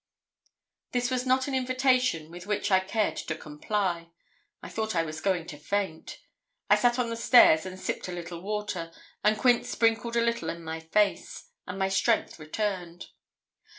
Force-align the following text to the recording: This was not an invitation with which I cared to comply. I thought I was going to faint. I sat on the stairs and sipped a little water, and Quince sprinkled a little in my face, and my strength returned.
This 0.93 1.11
was 1.11 1.27
not 1.27 1.47
an 1.47 1.53
invitation 1.53 2.31
with 2.31 2.47
which 2.47 2.71
I 2.71 2.79
cared 2.79 3.17
to 3.17 3.35
comply. 3.37 4.09
I 4.63 4.67
thought 4.67 4.95
I 4.95 5.03
was 5.03 5.21
going 5.21 5.45
to 5.45 5.59
faint. 5.59 6.17
I 6.71 6.75
sat 6.75 6.97
on 6.97 7.11
the 7.11 7.15
stairs 7.15 7.67
and 7.67 7.79
sipped 7.79 8.07
a 8.07 8.11
little 8.11 8.41
water, 8.41 8.91
and 9.23 9.37
Quince 9.37 9.69
sprinkled 9.69 10.15
a 10.15 10.21
little 10.25 10.49
in 10.49 10.63
my 10.63 10.79
face, 10.79 11.49
and 11.67 11.77
my 11.77 11.89
strength 11.89 12.39
returned. 12.39 13.09